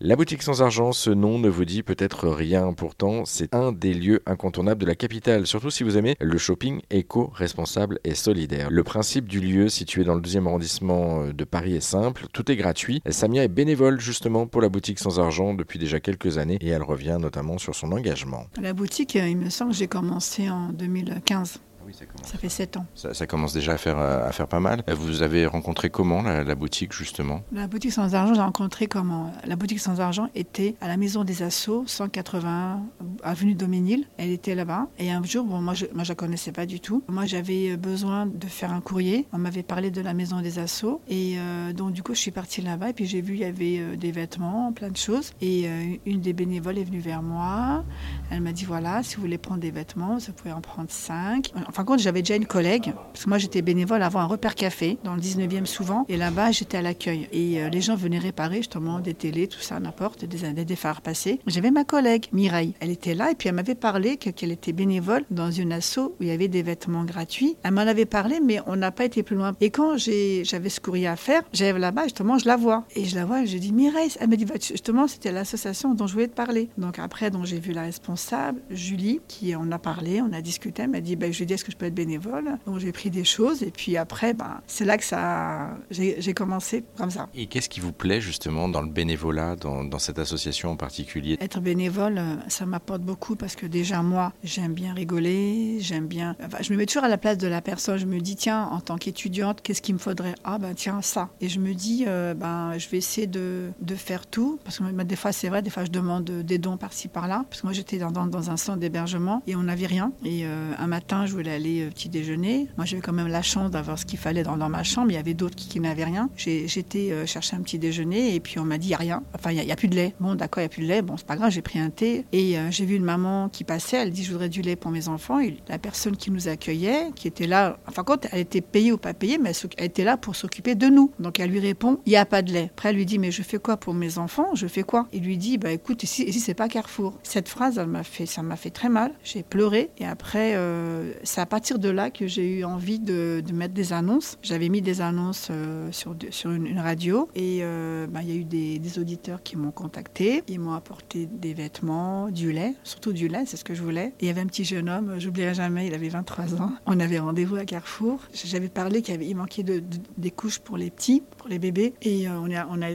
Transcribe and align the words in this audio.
La 0.00 0.14
boutique 0.14 0.44
sans 0.44 0.62
argent, 0.62 0.92
ce 0.92 1.10
nom 1.10 1.40
ne 1.40 1.48
vous 1.48 1.64
dit 1.64 1.82
peut-être 1.82 2.28
rien, 2.28 2.72
pourtant 2.72 3.24
c'est 3.24 3.52
un 3.52 3.72
des 3.72 3.92
lieux 3.92 4.22
incontournables 4.26 4.80
de 4.80 4.86
la 4.86 4.94
capitale, 4.94 5.44
surtout 5.44 5.70
si 5.70 5.82
vous 5.82 5.96
aimez 5.96 6.14
le 6.20 6.38
shopping 6.38 6.82
éco-responsable 6.88 7.98
et 8.04 8.14
solidaire. 8.14 8.68
Le 8.70 8.84
principe 8.84 9.26
du 9.26 9.40
lieu 9.40 9.68
situé 9.68 10.04
dans 10.04 10.14
le 10.14 10.20
12e 10.20 10.46
arrondissement 10.46 11.26
de 11.26 11.44
Paris 11.44 11.74
est 11.74 11.80
simple, 11.80 12.26
tout 12.32 12.48
est 12.48 12.54
gratuit. 12.54 13.02
Samia 13.08 13.42
est 13.42 13.48
bénévole 13.48 14.00
justement 14.00 14.46
pour 14.46 14.62
la 14.62 14.68
boutique 14.68 15.00
sans 15.00 15.18
argent 15.18 15.52
depuis 15.52 15.80
déjà 15.80 15.98
quelques 15.98 16.38
années 16.38 16.58
et 16.60 16.68
elle 16.68 16.84
revient 16.84 17.18
notamment 17.20 17.58
sur 17.58 17.74
son 17.74 17.90
engagement. 17.90 18.46
La 18.62 18.74
boutique, 18.74 19.16
il 19.16 19.36
me 19.36 19.50
semble 19.50 19.72
que 19.72 19.78
j'ai 19.78 19.88
commencé 19.88 20.48
en 20.48 20.68
2015 20.68 21.58
ça, 21.92 22.38
fait 22.38 22.48
7 22.48 22.76
ans. 22.76 22.86
Ça, 22.94 23.26
commence 23.26 23.52
déjà 23.52 23.72
à 23.72 23.78
faire, 23.78 23.98
euh, 23.98 24.26
à 24.28 24.32
faire 24.32 24.48
pas 24.48 24.60
mal. 24.60 24.82
Vous 24.88 25.22
avez 25.22 25.46
rencontré 25.46 25.90
comment 25.90 26.22
la, 26.22 26.54
boutique 26.54 26.92
justement? 26.92 27.42
La 27.52 27.66
boutique 27.66 27.92
sans 27.92 28.14
argent, 28.14 28.34
j'ai 28.34 28.40
rencontré 28.40 28.86
comment? 28.86 29.32
La 29.44 29.56
boutique 29.56 29.80
sans 29.80 30.00
argent 30.00 30.28
était 30.34 30.74
à 30.80 30.88
la 30.88 30.96
maison 30.96 31.24
des 31.24 31.42
Assauts, 31.42 31.84
180 31.86 32.82
avenue 33.22 33.54
Doménil. 33.54 34.06
Elle 34.16 34.30
était 34.30 34.54
là-bas. 34.54 34.88
Et 34.98 35.10
un 35.10 35.22
jour, 35.22 35.44
bon, 35.44 35.60
moi 35.60 35.74
je 35.74 35.86
ne 35.86 35.94
moi, 35.94 36.04
je 36.04 36.10
la 36.10 36.14
connaissais 36.14 36.52
pas 36.52 36.66
du 36.66 36.80
tout. 36.80 37.02
Moi 37.08 37.26
j'avais 37.26 37.76
besoin 37.76 38.26
de 38.26 38.46
faire 38.46 38.72
un 38.72 38.80
courrier. 38.80 39.26
On 39.32 39.38
m'avait 39.38 39.62
parlé 39.62 39.90
de 39.90 40.00
la 40.00 40.14
maison 40.14 40.40
des 40.40 40.58
Assauts. 40.58 41.00
Et 41.08 41.34
euh, 41.38 41.72
donc 41.72 41.92
du 41.92 42.02
coup 42.02 42.14
je 42.14 42.20
suis 42.20 42.30
partie 42.30 42.62
là-bas 42.62 42.90
et 42.90 42.92
puis 42.92 43.06
j'ai 43.06 43.20
vu 43.20 43.34
il 43.34 43.40
y 43.40 43.44
avait 43.44 43.78
euh, 43.78 43.96
des 43.96 44.12
vêtements, 44.12 44.72
plein 44.72 44.90
de 44.90 44.96
choses. 44.96 45.32
Et 45.40 45.68
une 46.06 46.20
des 46.20 46.32
bénévoles 46.32 46.78
est 46.78 46.84
venue 46.84 47.00
vers 47.00 47.22
moi. 47.22 47.84
Elle 48.30 48.40
m'a 48.40 48.52
dit 48.52 48.64
voilà, 48.64 49.02
si 49.02 49.16
vous 49.16 49.22
voulez 49.22 49.38
prendre 49.38 49.60
des 49.60 49.70
vêtements, 49.70 50.18
vous 50.18 50.32
pouvez 50.32 50.52
en 50.52 50.60
prendre 50.60 50.90
5. 50.90 51.52
Enfin, 51.66 51.77
contre, 51.84 52.02
j'avais 52.02 52.22
déjà 52.22 52.36
une 52.36 52.46
collègue, 52.46 52.92
parce 53.12 53.24
que 53.24 53.28
moi 53.28 53.38
j'étais 53.38 53.62
bénévole 53.62 54.02
avant 54.02 54.20
un 54.20 54.26
repère 54.26 54.54
café, 54.54 54.98
dans 55.04 55.14
le 55.14 55.20
19e 55.20 55.66
souvent, 55.66 56.04
et 56.08 56.16
là-bas 56.16 56.52
j'étais 56.52 56.78
à 56.78 56.82
l'accueil. 56.82 57.28
Et 57.32 57.60
euh, 57.60 57.68
les 57.68 57.80
gens 57.80 57.96
venaient 57.96 58.18
réparer 58.18 58.58
justement 58.58 59.00
des 59.00 59.14
télés, 59.14 59.48
tout 59.48 59.60
ça, 59.60 59.80
n'importe, 59.80 60.24
des, 60.24 60.64
des 60.64 60.76
phares 60.76 61.00
passés. 61.00 61.40
J'avais 61.46 61.70
ma 61.70 61.84
collègue, 61.84 62.26
Mireille. 62.32 62.74
Elle 62.80 62.90
était 62.90 63.14
là, 63.14 63.30
et 63.30 63.34
puis 63.34 63.48
elle 63.48 63.54
m'avait 63.54 63.74
parlé 63.74 64.16
qu'elle 64.16 64.52
était 64.52 64.72
bénévole 64.72 65.24
dans 65.30 65.50
une 65.50 65.72
asso 65.72 65.98
où 65.98 66.22
il 66.22 66.28
y 66.28 66.30
avait 66.30 66.48
des 66.48 66.62
vêtements 66.62 67.04
gratuits. 67.04 67.56
Elle 67.62 67.72
m'en 67.72 67.82
avait 67.82 68.06
parlé, 68.06 68.40
mais 68.44 68.60
on 68.66 68.76
n'a 68.76 68.90
pas 68.90 69.04
été 69.04 69.22
plus 69.22 69.36
loin. 69.36 69.54
Et 69.60 69.70
quand 69.70 69.96
j'avais 69.96 70.68
ce 70.68 70.80
courrier 70.80 71.08
à 71.08 71.16
faire, 71.16 71.42
j'arrive 71.52 71.78
là-bas, 71.78 72.04
justement, 72.04 72.38
je 72.38 72.46
la 72.46 72.56
vois. 72.56 72.84
Et 72.94 73.04
je 73.04 73.14
la 73.14 73.24
vois, 73.24 73.44
je 73.44 73.58
dis 73.58 73.72
Mireille. 73.72 74.10
Elle 74.20 74.28
me 74.28 74.36
dit, 74.36 74.44
bah, 74.44 74.54
justement, 74.60 75.06
c'était 75.06 75.32
l'association 75.32 75.94
dont 75.94 76.06
je 76.06 76.12
voulais 76.12 76.28
te 76.28 76.34
parler. 76.34 76.68
Donc 76.78 76.98
après, 76.98 77.30
j'ai 77.44 77.60
vu 77.60 77.72
la 77.72 77.82
responsable, 77.82 78.60
Julie, 78.70 79.20
qui 79.28 79.54
en 79.54 79.70
a 79.72 79.78
parlé, 79.78 80.20
on 80.22 80.32
a 80.32 80.40
discuté. 80.40 80.82
Elle 80.82 80.90
m'a 80.90 81.00
dit, 81.00 81.16
bah, 81.16 81.30
je 81.30 81.36
lui 81.36 81.44
ai 81.44 81.46
que 81.68 81.72
je 81.72 81.76
peux 81.76 81.86
être 81.86 81.94
bénévole 81.94 82.58
Donc 82.66 82.78
j'ai 82.78 82.92
pris 82.92 83.10
des 83.10 83.24
choses 83.24 83.62
et 83.62 83.70
puis 83.70 83.96
après, 83.96 84.34
ben, 84.34 84.60
c'est 84.66 84.84
là 84.84 84.98
que 84.98 85.04
ça, 85.04 85.76
j'ai 85.90 86.34
commencé 86.34 86.84
comme 86.96 87.10
ça. 87.10 87.28
Et 87.34 87.46
qu'est-ce 87.46 87.68
qui 87.68 87.80
vous 87.80 87.92
plaît 87.92 88.20
justement 88.20 88.68
dans 88.68 88.82
le 88.82 88.88
bénévolat, 88.88 89.56
dans, 89.56 89.84
dans 89.84 89.98
cette 89.98 90.18
association 90.18 90.70
en 90.70 90.76
particulier? 90.76 91.36
Être 91.40 91.60
bénévole, 91.60 92.20
ça 92.48 92.66
m'apporte 92.66 93.02
beaucoup 93.02 93.36
parce 93.36 93.56
que 93.56 93.66
déjà 93.66 94.02
moi, 94.02 94.32
j'aime 94.42 94.72
bien 94.72 94.94
rigoler, 94.94 95.78
j'aime 95.80 96.06
bien. 96.06 96.36
Enfin, 96.44 96.58
je 96.60 96.72
me 96.72 96.78
mets 96.78 96.86
toujours 96.86 97.04
à 97.04 97.08
la 97.08 97.18
place 97.18 97.38
de 97.38 97.48
la 97.48 97.60
personne. 97.60 97.98
Je 97.98 98.06
me 98.06 98.20
dis 98.20 98.36
tiens, 98.36 98.64
en 98.64 98.80
tant 98.80 98.96
qu'étudiante, 98.96 99.60
qu'est-ce 99.62 99.82
qu'il 99.82 99.94
me 99.94 100.00
faudrait? 100.00 100.34
Ah 100.44 100.58
ben 100.58 100.74
tiens 100.74 101.02
ça. 101.02 101.28
Et 101.40 101.48
je 101.48 101.60
me 101.60 101.74
dis 101.74 102.04
euh, 102.06 102.34
ben 102.34 102.78
je 102.78 102.88
vais 102.88 102.98
essayer 102.98 103.26
de, 103.26 103.70
de 103.80 103.94
faire 103.94 104.26
tout 104.26 104.58
parce 104.64 104.78
que 104.78 105.02
des 105.02 105.16
fois 105.16 105.32
c'est 105.32 105.48
vrai, 105.48 105.62
des 105.62 105.70
fois 105.70 105.84
je 105.84 105.90
demande 105.90 106.24
des 106.24 106.58
dons 106.58 106.76
par-ci 106.76 107.08
par-là 107.08 107.44
parce 107.48 107.60
que 107.60 107.66
moi 107.66 107.72
j'étais 107.72 107.98
dans, 107.98 108.10
dans, 108.10 108.50
un 108.50 108.56
centre 108.56 108.78
d'hébergement 108.78 109.42
et 109.46 109.56
on 109.56 109.64
n'avait 109.64 109.86
rien. 109.86 110.12
Et 110.24 110.44
euh, 110.44 110.72
un 110.78 110.86
matin, 110.86 111.26
je 111.26 111.32
voulais 111.32 111.57
aller 111.58 111.82
euh, 111.82 111.90
petit 111.90 112.08
déjeuner. 112.08 112.68
Moi, 112.76 112.86
j'avais 112.86 113.02
quand 113.02 113.12
même 113.12 113.28
la 113.28 113.42
chance 113.42 113.70
d'avoir 113.70 113.98
ce 113.98 114.06
qu'il 114.06 114.18
fallait 114.18 114.42
dans, 114.42 114.56
ma 114.56 114.82
chambre. 114.82 115.10
Il 115.10 115.14
y 115.14 115.18
avait 115.18 115.34
d'autres 115.34 115.56
qui, 115.56 115.80
n'avaient 115.80 116.04
rien. 116.04 116.30
J'étais 116.36 117.12
euh, 117.12 117.26
chercher 117.26 117.56
un 117.56 117.60
petit 117.60 117.78
déjeuner 117.78 118.34
et 118.34 118.40
puis 118.40 118.58
on 118.58 118.64
m'a 118.64 118.78
dit 118.78 118.86
il 118.86 118.90
n'y 118.90 118.94
a 118.94 118.98
rien. 118.98 119.22
Enfin, 119.34 119.52
il 119.52 119.64
n'y 119.64 119.72
a, 119.72 119.76
plus 119.76 119.88
de 119.88 119.94
lait. 119.94 120.14
Bon, 120.20 120.34
d'accord, 120.34 120.60
il 120.60 120.64
n'y 120.64 120.66
a 120.66 120.68
plus 120.70 120.82
de 120.82 120.88
lait. 120.88 121.02
Bon, 121.02 121.16
c'est 121.16 121.26
pas 121.26 121.36
grave, 121.36 121.50
j'ai 121.50 121.62
pris 121.62 121.78
un 121.78 121.90
thé. 121.90 122.24
Et 122.32 122.58
euh, 122.58 122.70
j'ai 122.70 122.84
vu 122.84 122.96
une 122.96 123.04
maman 123.04 123.48
qui 123.48 123.64
passait. 123.64 123.98
Elle 123.98 124.10
dit 124.10 124.24
je 124.24 124.32
voudrais 124.32 124.48
du 124.48 124.62
lait 124.62 124.76
pour 124.76 124.90
mes 124.90 125.08
enfants. 125.08 125.40
Et 125.40 125.56
la 125.68 125.78
personne 125.78 126.16
qui 126.16 126.30
nous 126.30 126.48
accueillait, 126.48 127.10
qui 127.14 127.28
était 127.28 127.46
là, 127.46 127.78
enfin, 127.86 128.04
quand 128.04 128.26
elle 128.32 128.40
était 128.40 128.60
payée 128.60 128.92
ou 128.92 128.98
pas 128.98 129.14
payée, 129.14 129.38
mais 129.38 129.52
elle, 129.76 129.84
était 129.84 130.04
là 130.04 130.16
pour 130.16 130.36
s'occuper 130.36 130.74
de 130.74 130.88
nous. 130.88 131.12
Donc 131.18 131.40
elle 131.40 131.50
lui 131.50 131.60
répond 131.60 131.98
il 132.06 132.10
n'y 132.10 132.16
a 132.16 132.26
pas 132.26 132.42
de 132.42 132.52
lait. 132.52 132.70
Après, 132.72 132.90
elle 132.90 132.96
lui 132.96 133.06
dit 133.06 133.18
mais 133.18 133.30
je 133.30 133.42
fais 133.42 133.58
quoi 133.58 133.76
pour 133.76 133.94
mes 133.94 134.18
enfants? 134.18 134.54
Je 134.54 134.66
fais 134.66 134.82
quoi? 134.82 135.08
Il 135.12 135.22
lui 135.22 135.36
dit 135.36 135.58
bah 135.58 135.70
écoute, 135.70 136.02
ici, 136.02 136.24
ici 136.24 136.40
c'est 136.40 136.54
pas 136.54 136.68
Carrefour. 136.68 137.18
Cette 137.22 137.48
phrase, 137.48 137.78
elle 137.78 137.86
m'a 137.86 138.02
fait, 138.02 138.26
ça 138.26 138.42
m'a 138.42 138.56
fait 138.56 138.70
très 138.70 138.88
mal. 138.88 139.12
J'ai 139.24 139.42
pleuré. 139.42 139.90
Et 139.98 140.06
après, 140.06 140.52
euh, 140.54 141.12
à 141.38 141.46
partir 141.48 141.78
de 141.78 141.88
là 141.88 142.10
que 142.10 142.26
j'ai 142.26 142.58
eu 142.58 142.64
envie 142.64 142.98
de, 142.98 143.42
mettre 143.52 143.74
des 143.74 143.92
annonces. 143.92 144.38
J'avais 144.42 144.68
mis 144.68 144.82
des 144.82 145.00
annonces 145.00 145.48
euh, 145.50 145.90
sur, 145.92 146.12
une, 146.50 146.78
radio 146.78 147.28
et 147.34 147.60
euh, 147.62 148.06
bah, 148.06 148.20
il 148.22 148.28
y 148.28 148.32
a 148.32 148.36
eu 148.36 148.44
des, 148.44 148.98
auditeurs 148.98 149.42
qui 149.42 149.56
m'ont 149.56 149.70
contacté. 149.70 150.42
Ils 150.48 150.60
m'ont 150.60 150.72
apporté 150.72 151.26
des 151.26 151.54
vêtements, 151.54 152.28
du 152.30 152.52
lait, 152.52 152.74
surtout 152.84 153.12
du 153.12 153.28
lait, 153.28 153.44
c'est 153.46 153.56
ce 153.56 153.64
que 153.64 153.74
je 153.74 153.82
voulais. 153.82 154.12
Et 154.20 154.24
il 154.24 154.28
y 154.28 154.30
avait 154.30 154.40
un 154.40 154.46
petit 154.46 154.64
jeune 154.64 154.88
homme, 154.88 155.16
j'oublierai 155.18 155.54
jamais, 155.54 155.86
il 155.86 155.94
avait 155.94 156.08
23 156.08 156.60
ans. 156.60 156.72
On 156.86 157.00
avait 157.00 157.18
rendez-vous 157.18 157.56
à 157.56 157.64
Carrefour. 157.64 158.20
J'avais 158.32 158.68
parlé 158.68 159.02
qu'il 159.02 159.22
il 159.22 159.34
manquait 159.34 159.62
de, 159.62 159.82
des 160.16 160.30
couches 160.30 160.58
pour 160.58 160.76
les 160.76 160.90
petits, 160.90 161.22
pour 161.36 161.48
les 161.48 161.58
bébés. 161.58 161.94
Et 162.02 162.28
euh, 162.28 162.38
on 162.40 162.82
a 162.82 162.88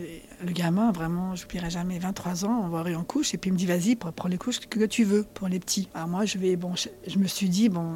le 0.44 0.52
gamin, 0.52 0.92
vraiment, 0.92 1.36
je 1.36 1.44
n'oublierai 1.44 1.70
jamais, 1.70 2.00
23 2.00 2.46
ans, 2.46 2.62
on 2.66 2.70
va 2.70 2.81
aller 2.81 2.96
en 2.96 3.04
couche. 3.04 3.34
Et 3.34 3.38
puis 3.38 3.50
il 3.50 3.54
me 3.54 3.58
dit, 3.58 3.66
vas-y, 3.66 3.96
prends 3.96 4.30
les 4.30 4.38
couches 4.38 4.59
que 4.59 4.86
tu 4.86 5.04
veux 5.04 5.26
pour 5.34 5.48
les 5.48 5.59
petits. 5.59 5.90
Alors 5.94 6.08
moi, 6.08 6.26
je 6.26 6.38
vais, 6.38 6.56
bon, 6.56 6.74
je, 6.76 7.18
me 7.18 7.28
suis 7.28 7.50
dit, 7.50 7.70
bon, 7.70 7.96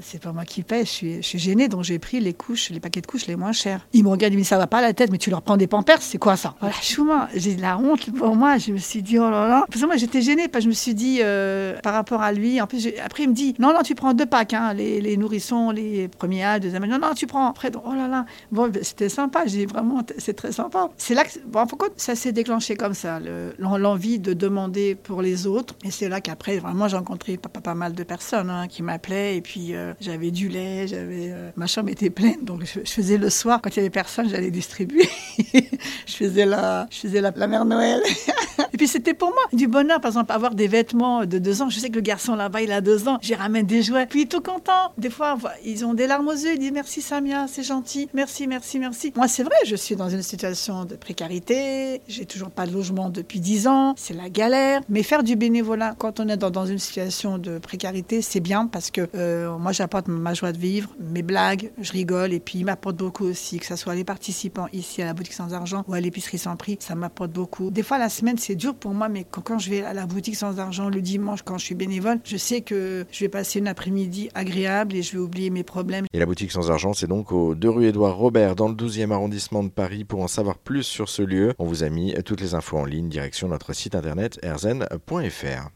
c'est 0.00 0.22
pas 0.22 0.32
moi 0.32 0.44
qui 0.44 0.62
paie, 0.62 0.84
je 0.84 0.90
suis, 0.90 1.16
je 1.16 1.22
suis 1.22 1.38
gênée, 1.38 1.68
donc 1.68 1.84
j'ai 1.84 1.98
pris 1.98 2.20
les 2.20 2.34
couches, 2.34 2.70
les 2.70 2.80
paquets 2.80 3.00
de 3.00 3.06
couches 3.06 3.26
les 3.26 3.36
moins 3.36 3.52
chers. 3.52 3.86
Il 3.92 4.04
me 4.04 4.08
regarde, 4.08 4.32
il 4.32 4.36
me 4.36 4.42
dit 4.42 4.48
ça 4.48 4.58
va 4.58 4.66
pas 4.66 4.78
à 4.78 4.82
la 4.82 4.92
tête, 4.92 5.10
mais 5.10 5.18
tu 5.18 5.30
leur 5.30 5.42
prends 5.42 5.56
des 5.56 5.66
pampers, 5.66 6.00
c'est 6.02 6.18
quoi 6.18 6.36
ça? 6.36 6.54
Voilà, 6.60 6.74
chouma, 6.82 7.28
j'ai 7.34 7.54
de 7.54 7.62
la 7.62 7.78
honte 7.78 8.10
pour 8.16 8.34
moi. 8.36 8.58
Je 8.58 8.72
me 8.72 8.78
suis 8.78 9.02
dit 9.02 9.18
oh 9.18 9.30
là 9.30 9.48
là. 9.48 9.64
Parce 9.68 9.80
que 9.80 9.86
moi 9.86 9.96
j'étais 9.96 10.22
gênée, 10.22 10.48
parce 10.48 10.64
que 10.64 10.64
je 10.64 10.68
me 10.68 10.74
suis 10.74 10.94
dit 10.94 11.18
euh, 11.22 11.78
par 11.80 11.94
rapport 11.94 12.22
à 12.22 12.32
lui. 12.32 12.60
En 12.60 12.66
plus, 12.66 12.88
après 13.04 13.24
il 13.24 13.30
me 13.30 13.34
dit 13.34 13.54
non 13.58 13.72
non 13.72 13.82
tu 13.82 13.94
prends 13.94 14.14
deux 14.14 14.26
packs, 14.26 14.54
hein, 14.54 14.74
les, 14.74 15.00
les, 15.00 15.16
nourrissons, 15.16 15.70
les 15.70 16.08
premiers 16.08 16.44
âges, 16.44 16.60
deuxième 16.60 16.86
non 16.86 16.98
non 16.98 17.14
tu 17.14 17.26
prends. 17.26 17.48
Après 17.48 17.70
donc, 17.70 17.82
oh 17.86 17.94
là 17.94 18.08
là. 18.08 18.26
Bon 18.52 18.70
c'était 18.82 19.08
sympa, 19.08 19.46
j'ai 19.46 19.66
vraiment 19.66 20.02
c'est 20.18 20.34
très 20.34 20.52
sympa. 20.52 20.90
C'est 20.96 21.14
là 21.14 21.24
que 21.24 21.30
bon 21.46 21.60
ça 21.96 22.14
s'est 22.14 22.32
déclenché 22.32 22.76
comme 22.76 22.94
ça, 22.94 23.20
l'envie 23.58 24.18
de 24.18 24.32
demander 24.32 24.94
pour 24.94 25.22
les 25.22 25.46
autres. 25.46 25.74
Et 25.84 25.90
c'est 25.90 26.08
là 26.08 26.20
qu'après 26.20 26.58
vraiment 26.58 26.88
j'ai 26.88 26.96
rencontré 26.96 27.36
pas, 27.36 27.48
pas, 27.48 27.74
mal 27.74 27.94
de 27.94 28.02
personnes 28.02 28.50
hein, 28.50 28.68
qui 28.68 28.82
m'appelaient 28.82 29.36
et 29.36 29.40
puis 29.40 29.74
euh, 29.74 29.94
j'avais 30.00 30.30
du 30.30 30.48
lait, 30.48 30.86
j'avais 30.86 31.30
euh, 31.32 31.50
ma 31.56 31.66
chambre 31.66 31.90
était 31.90 32.10
pleine, 32.10 32.44
donc 32.44 32.64
je, 32.64 32.80
faisais 32.90 33.18
le 33.18 33.30
soir, 33.30 33.60
quand 33.62 33.70
il 33.70 33.76
y 33.76 33.80
avait 33.80 33.90
personne, 33.90 34.28
j'allais 34.28 34.50
distribuer. 34.50 35.08
je 36.06 36.14
faisais 36.14 36.46
la, 36.46 36.86
je 36.90 36.98
faisais 36.98 37.20
la, 37.20 37.32
la 37.34 37.46
mère 37.46 37.64
Noël. 37.64 38.00
Et 38.72 38.76
puis 38.76 38.88
c'était 38.88 39.14
pour 39.14 39.28
moi 39.28 39.42
du 39.52 39.68
bonheur, 39.68 40.00
par 40.00 40.10
exemple, 40.10 40.32
avoir 40.32 40.54
des 40.54 40.66
vêtements 40.66 41.26
de 41.26 41.38
deux 41.38 41.62
ans. 41.62 41.70
Je 41.70 41.78
sais 41.78 41.90
que 41.90 41.94
le 41.94 42.00
garçon 42.00 42.34
là-bas, 42.34 42.60
il 42.60 42.72
a 42.72 42.80
deux 42.80 43.08
ans. 43.08 43.18
J'y 43.22 43.34
ramène 43.34 43.66
des 43.66 43.82
jouets. 43.82 44.06
Puis 44.06 44.26
tout 44.26 44.40
content. 44.40 44.92
Des 44.98 45.10
fois, 45.10 45.38
ils 45.64 45.84
ont 45.84 45.94
des 45.94 46.08
larmes 46.08 46.26
aux 46.26 46.32
yeux. 46.32 46.54
Ils 46.54 46.58
disent 46.58 46.72
merci 46.72 47.00
Samia, 47.00 47.46
c'est 47.46 47.62
gentil. 47.62 48.08
Merci, 48.14 48.48
merci, 48.48 48.78
merci. 48.80 49.12
Moi, 49.14 49.28
c'est 49.28 49.44
vrai, 49.44 49.54
je 49.64 49.76
suis 49.76 49.94
dans 49.94 50.08
une 50.08 50.22
situation 50.22 50.84
de 50.84 50.96
précarité. 50.96 51.73
J'ai 52.08 52.26
toujours 52.26 52.50
pas 52.50 52.66
de 52.66 52.72
logement 52.72 53.08
depuis 53.10 53.40
dix 53.40 53.66
ans. 53.68 53.94
C'est 53.96 54.14
la 54.14 54.28
galère. 54.28 54.80
Mais 54.88 55.02
faire 55.02 55.22
du 55.22 55.36
bénévolat 55.36 55.94
quand 55.98 56.20
on 56.20 56.28
est 56.28 56.36
dans, 56.36 56.66
une 56.66 56.78
situation 56.78 57.38
de 57.38 57.58
précarité, 57.58 58.22
c'est 58.22 58.40
bien 58.40 58.66
parce 58.66 58.90
que 58.90 59.08
euh, 59.14 59.56
moi, 59.58 59.72
j'apporte 59.72 60.08
ma 60.08 60.34
joie 60.34 60.52
de 60.52 60.58
vivre, 60.58 60.90
mes 60.98 61.22
blagues, 61.22 61.70
je 61.80 61.92
rigole. 61.92 62.32
Et 62.32 62.40
puis, 62.40 62.58
il 62.60 62.64
m'apporte 62.64 62.96
beaucoup 62.96 63.24
aussi, 63.24 63.58
que 63.58 63.66
ce 63.66 63.76
soit 63.76 63.94
les 63.94 64.04
participants 64.04 64.66
ici 64.72 65.02
à 65.02 65.06
la 65.06 65.14
boutique 65.14 65.34
sans 65.34 65.54
argent 65.54 65.84
ou 65.86 65.94
à 65.94 66.00
l'épicerie 66.00 66.38
sans 66.38 66.56
prix. 66.56 66.76
Ça 66.80 66.94
m'apporte 66.94 67.30
beaucoup. 67.30 67.70
Des 67.70 67.82
fois, 67.82 67.98
la 67.98 68.08
semaine, 68.08 68.38
c'est 68.38 68.56
pour 68.72 68.94
moi, 68.94 69.08
mais 69.08 69.24
quand, 69.24 69.58
je 69.58 69.70
vais 69.70 69.82
à 69.82 69.92
la 69.92 70.06
boutique 70.06 70.36
sans 70.36 70.58
argent 70.58 70.88
le 70.88 71.00
dimanche, 71.02 71.42
quand 71.42 71.58
je 71.58 71.64
suis 71.64 71.74
bénévole, 71.74 72.20
je 72.24 72.36
sais 72.36 72.62
que 72.62 73.04
je 73.10 73.20
vais 73.20 73.28
passer 73.28 73.58
une 73.58 73.68
après-midi 73.68 74.30
agréable 74.34 74.94
et 74.94 75.02
je 75.02 75.12
vais 75.12 75.18
oublier 75.18 75.50
mes 75.50 75.64
problèmes. 75.64 76.06
Et 76.12 76.18
la 76.18 76.26
boutique 76.26 76.52
sans 76.52 76.70
argent, 76.70 76.94
c'est 76.94 77.06
donc 77.06 77.32
au 77.32 77.54
2 77.54 77.68
rue 77.68 77.86
Édouard 77.86 78.16
Robert, 78.16 78.56
dans 78.56 78.68
le 78.68 78.74
12e 78.74 79.10
arrondissement 79.10 79.62
de 79.62 79.68
Paris. 79.68 80.04
Pour 80.04 80.22
en 80.22 80.28
savoir 80.28 80.56
plus 80.58 80.82
sur 80.82 81.08
ce 81.08 81.22
lieu, 81.22 81.53
on 81.58 81.64
vous 81.64 81.82
a 81.84 81.88
mis 81.88 82.14
toutes 82.24 82.40
les 82.40 82.54
infos 82.54 82.78
en 82.78 82.84
ligne, 82.84 83.08
direction 83.08 83.48
notre 83.48 83.72
site 83.72 83.94
internet 83.94 84.38
erzen.fr. 84.42 85.70